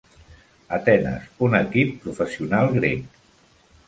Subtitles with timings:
[0.77, 3.05] Atenes, un equip professional grec.